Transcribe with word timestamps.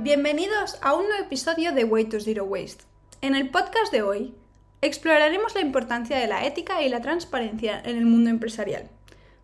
Bienvenidos 0.00 0.78
a 0.80 0.94
un 0.94 1.08
nuevo 1.08 1.24
episodio 1.24 1.72
de 1.72 1.82
Way 1.82 2.04
to 2.04 2.20
Zero 2.20 2.44
Waste. 2.44 2.84
En 3.20 3.34
el 3.34 3.50
podcast 3.50 3.90
de 3.90 4.02
hoy 4.02 4.32
exploraremos 4.80 5.56
la 5.56 5.60
importancia 5.60 6.16
de 6.16 6.28
la 6.28 6.46
ética 6.46 6.82
y 6.82 6.88
la 6.88 7.00
transparencia 7.00 7.82
en 7.84 7.96
el 7.96 8.06
mundo 8.06 8.30
empresarial. 8.30 8.88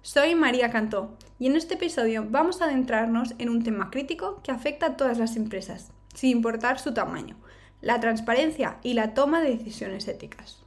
Soy 0.02 0.36
María 0.36 0.70
Cantó 0.70 1.18
y 1.40 1.48
en 1.48 1.56
este 1.56 1.74
episodio 1.74 2.24
vamos 2.30 2.62
a 2.62 2.66
adentrarnos 2.66 3.34
en 3.38 3.48
un 3.48 3.64
tema 3.64 3.90
crítico 3.90 4.42
que 4.44 4.52
afecta 4.52 4.86
a 4.86 4.96
todas 4.96 5.18
las 5.18 5.34
empresas, 5.34 5.90
sin 6.14 6.30
importar 6.30 6.78
su 6.78 6.94
tamaño, 6.94 7.34
la 7.80 7.98
transparencia 7.98 8.78
y 8.84 8.94
la 8.94 9.12
toma 9.12 9.40
de 9.40 9.56
decisiones 9.56 10.06
éticas. 10.06 10.62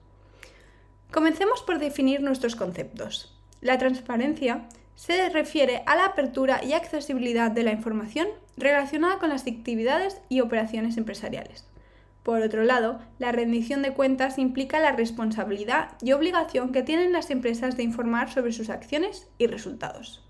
Comencemos 1.14 1.62
por 1.62 1.80
definir 1.80 2.22
nuestros 2.22 2.58
conceptos. 2.58 3.40
La 3.62 3.78
transparencia 3.78 4.68
se 4.98 5.30
refiere 5.30 5.84
a 5.86 5.96
la 5.96 6.06
apertura 6.06 6.60
y 6.64 6.74
accesibilidad 6.74 7.52
de 7.52 7.64
la 7.64 7.72
información 7.72 8.28
relacionada 8.58 9.20
con 9.20 9.30
las 9.30 9.46
actividades 9.46 10.20
y 10.28 10.42
operaciones 10.42 10.98
empresariales. 10.98 11.66
Por 12.24 12.42
otro 12.42 12.64
lado, 12.64 13.00
la 13.20 13.32
rendición 13.32 13.84
de 13.84 13.94
cuentas 13.94 14.40
implica 14.40 14.80
la 14.80 14.92
responsabilidad 14.92 15.92
y 16.02 16.14
obligación 16.14 16.72
que 16.72 16.82
tienen 16.82 17.14
las 17.14 17.30
empresas 17.30 17.78
de 17.78 17.84
informar 17.84 18.32
sobre 18.32 18.52
sus 18.52 18.70
acciones 18.70 19.30
y 19.38 19.46
resultados. 19.46 20.26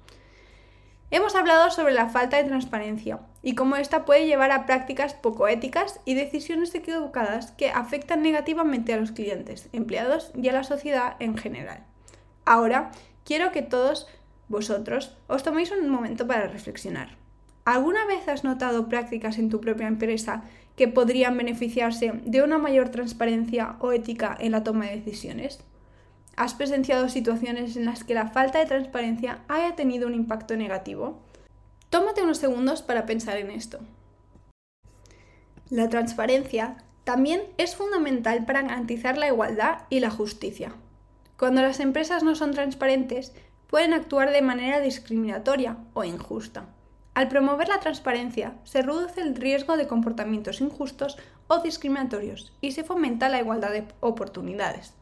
Hemos 1.11 1.35
hablado 1.35 1.71
sobre 1.71 1.93
la 1.93 2.09
falta 2.09 2.35
de 2.35 2.43
transparencia 2.43 3.21
y 3.41 3.55
cómo 3.55 3.77
esta 3.77 4.03
puede 4.03 4.27
llevar 4.27 4.51
a 4.51 4.65
prácticas 4.65 5.13
poco 5.13 5.47
éticas 5.47 6.01
y 6.03 6.13
decisiones 6.13 6.75
equivocadas 6.75 7.53
que 7.53 7.69
afectan 7.69 8.21
negativamente 8.21 8.93
a 8.93 8.97
los 8.97 9.13
clientes, 9.13 9.69
empleados 9.71 10.33
y 10.35 10.49
a 10.49 10.53
la 10.53 10.65
sociedad 10.65 11.15
en 11.19 11.37
general. 11.37 11.85
Ahora, 12.43 12.91
quiero 13.23 13.53
que 13.53 13.61
todos 13.61 14.07
vosotros 14.49 15.15
os 15.27 15.43
toméis 15.43 15.71
un 15.71 15.89
momento 15.89 16.27
para 16.27 16.47
reflexionar. 16.47 17.15
¿Alguna 17.65 18.05
vez 18.05 18.27
has 18.27 18.43
notado 18.43 18.87
prácticas 18.87 19.37
en 19.37 19.49
tu 19.49 19.59
propia 19.59 19.87
empresa 19.87 20.43
que 20.77 20.87
podrían 20.87 21.35
beneficiarse 21.35 22.13
de 22.23 22.41
una 22.41 22.57
mayor 22.57 22.89
transparencia 22.89 23.75
o 23.79 23.91
ética 23.91 24.37
en 24.39 24.53
la 24.53 24.63
toma 24.63 24.85
de 24.85 24.95
decisiones? 24.97 25.59
¿Has 26.37 26.53
presenciado 26.53 27.09
situaciones 27.09 27.75
en 27.75 27.85
las 27.85 28.03
que 28.03 28.13
la 28.13 28.27
falta 28.27 28.59
de 28.59 28.67
transparencia 28.67 29.39
haya 29.47 29.75
tenido 29.75 30.07
un 30.07 30.13
impacto 30.13 30.55
negativo? 30.55 31.19
Tómate 31.89 32.21
unos 32.21 32.37
segundos 32.37 32.81
para 32.81 33.05
pensar 33.05 33.37
en 33.37 33.49
esto. 33.49 33.79
La 35.69 35.89
transparencia 35.89 36.77
también 37.03 37.41
es 37.57 37.75
fundamental 37.75 38.45
para 38.45 38.61
garantizar 38.61 39.17
la 39.17 39.27
igualdad 39.27 39.79
y 39.89 39.99
la 39.99 40.09
justicia. 40.09 40.73
Cuando 41.37 41.61
las 41.61 41.79
empresas 41.79 42.23
no 42.23 42.35
son 42.35 42.51
transparentes, 42.51 43.33
pueden 43.69 43.93
actuar 43.93 44.31
de 44.31 44.41
manera 44.41 44.79
discriminatoria 44.79 45.77
o 45.93 46.03
injusta. 46.03 46.65
Al 47.13 47.27
promover 47.29 47.67
la 47.67 47.79
transparencia, 47.79 48.53
se 48.63 48.81
reduce 48.81 49.21
el 49.21 49.35
riesgo 49.35 49.75
de 49.75 49.87
comportamientos 49.87 50.61
injustos 50.61 51.17
o 51.47 51.59
discriminatorios 51.59 52.53
y 52.61 52.73
se 52.73 52.83
fomenta 52.83 53.29
la 53.29 53.39
igualdad 53.39 53.71
de 53.71 53.85
oportunidades. 54.01 54.93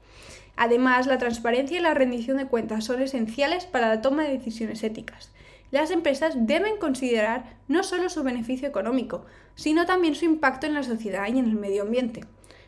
Además, 0.55 1.07
la 1.07 1.17
transparencia 1.17 1.77
y 1.77 1.81
la 1.81 1.94
rendición 1.94 2.38
de 2.38 2.47
cuentas 2.47 2.85
son 2.85 3.02
esenciales 3.02 3.66
para 3.66 3.89
la 3.89 4.02
toma 4.02 4.23
de 4.23 4.38
decisiones 4.38 4.83
éticas. 4.83 5.31
Las 5.72 5.91
empresas 5.91 6.35
deben 6.38 6.77
considerar 6.77 7.57
no 7.67 7.83
solo 7.83 8.07
su 8.09 8.23
beneficio 8.23 8.67
económico, 8.67 9.25
sino 9.55 9.85
también 9.85 10.16
su 10.16 10.23
impacto 10.23 10.67
en 10.67 10.73
la 10.73 10.83
sociedad 10.83 11.27
y 11.27 11.39
en 11.39 11.45
el 11.45 11.55
medio 11.55 11.81
ambiente. 11.83 12.22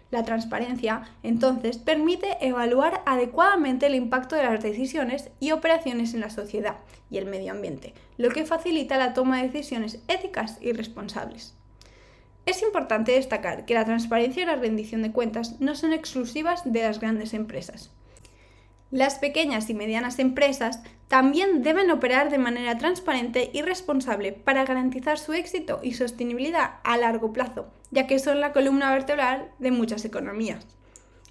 La 0.10 0.24
transparencia, 0.24 1.04
entonces, 1.22 1.78
permite 1.78 2.38
evaluar 2.40 3.02
adecuadamente 3.06 3.88
el 3.88 3.96
impacto 3.96 4.36
de 4.36 4.44
las 4.44 4.64
decisiones 4.64 5.30
y 5.40 5.52
operaciones 5.52 6.14
en 6.14 6.22
la 6.22 6.30
sociedad 6.30 6.78
y 7.12 7.18
el 7.18 7.26
medio 7.26 7.52
ambiente, 7.52 7.94
lo 8.18 8.30
que 8.30 8.46
facilita 8.46 8.98
la 8.98 9.14
toma 9.14 9.42
de 9.42 9.50
decisiones 9.50 10.00
éticas 10.08 10.58
y 10.62 10.72
responsables. 10.72 11.56
Es 12.46 12.62
importante 12.62 13.12
destacar 13.12 13.66
que 13.66 13.74
la 13.74 13.84
transparencia 13.84 14.44
y 14.44 14.46
la 14.46 14.56
rendición 14.56 15.02
de 15.04 15.12
cuentas 15.12 15.60
no 15.60 15.76
son 15.76 15.92
exclusivas 15.92 16.62
de 16.64 16.82
las 16.82 17.02
grandes 17.02 17.34
empresas. 17.34 17.92
Las 18.90 19.20
pequeñas 19.20 19.70
y 19.70 19.74
medianas 19.74 20.18
empresas 20.20 20.82
también 21.08 21.64
deben 21.64 21.90
operar 21.90 22.30
de 22.30 22.38
manera 22.38 22.78
transparente 22.78 23.50
y 23.54 23.62
responsable 23.62 24.34
para 24.34 24.66
garantizar 24.66 25.18
su 25.18 25.34
éxito 25.34 25.80
y 25.82 25.94
sostenibilidad 25.94 26.76
a 26.84 26.98
largo 26.98 27.32
plazo, 27.32 27.68
ya 27.92 28.08
que 28.08 28.20
son 28.20 28.42
la 28.42 28.52
columna 28.52 28.92
vertebral 28.92 29.50
de 29.60 29.72
muchas 29.72 30.04
economías. 30.04 30.66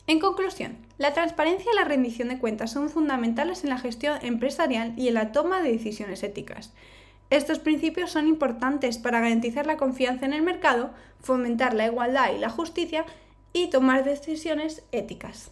En 0.07 0.21
conclusión, 0.21 0.79
la 0.99 1.13
transparencia 1.13 1.71
y 1.73 1.77
la 1.77 1.85
rendición 1.85 2.29
de 2.29 2.39
cuentas 2.39 2.71
son 2.71 2.89
fundamentales 2.89 3.65
en 3.65 3.71
la 3.71 3.79
gestión 3.79 4.19
empresarial 4.23 4.95
y 4.97 5.09
en 5.09 5.15
la 5.15 5.33
toma 5.33 5.61
de 5.61 5.73
decisiones 5.73 6.23
éticas. 6.23 6.73
Estos 7.29 7.59
principios 7.59 8.13
son 8.13 8.29
importantes 8.29 8.99
para 8.99 9.21
garantizar 9.21 9.67
la 9.67 9.77
confianza 9.77 10.25
en 10.25 10.33
el 10.33 10.43
mercado, 10.43 10.93
fomentar 11.21 11.75
la 11.75 11.87
igualdad 11.87 12.33
y 12.35 12.39
la 12.39 12.51
justicia 12.51 13.05
y 13.53 13.69
tomar 13.69 14.05
decisiones 14.05 14.85
éticas. 14.93 15.51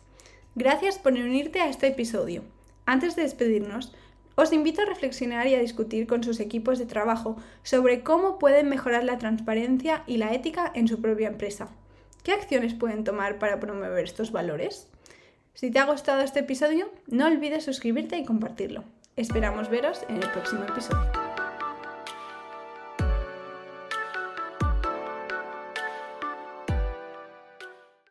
Gracias 0.55 0.99
por 0.99 1.13
unirte 1.15 1.61
a 1.61 1.69
este 1.69 1.89
episodio. 1.89 2.45
Antes 2.87 3.17
de 3.17 3.23
despedirnos, 3.23 3.93
os 4.37 4.53
invito 4.53 4.83
a 4.83 4.87
reflexionar 4.87 5.47
y 5.47 5.55
a 5.55 5.61
discutir 5.61 6.07
con 6.07 6.23
sus 6.23 6.41
equipos 6.41 6.79
de 6.79 6.87
trabajo 6.87 7.37
sobre 7.63 8.03
cómo 8.03 8.39
pueden 8.39 8.69
mejorar 8.69 9.05
la 9.05 9.19
transparencia 9.19 10.03
y 10.07 10.17
la 10.17 10.33
ética 10.35 10.71
en 10.75 10.89
su 10.89 11.01
propia 11.01 11.29
empresa. 11.29 11.69
¿Qué 12.23 12.33
acciones 12.33 12.75
pueden 12.75 13.05
tomar 13.05 13.39
para 13.39 13.61
promover 13.61 14.05
estos 14.05 14.33
valores? 14.33 14.89
Si 15.55 15.71
te 15.71 15.79
ha 15.79 15.85
gustado 15.85 16.23
este 16.23 16.41
episodio, 16.41 16.91
no 17.07 17.27
olvides 17.27 17.65
suscribirte 17.65 18.17
y 18.19 18.25
compartirlo. 18.25 18.85
Esperamos 19.17 19.69
veros 19.69 20.01
en 20.09 20.17
el 20.17 20.31
próximo 20.31 20.65
episodio. 20.65 21.24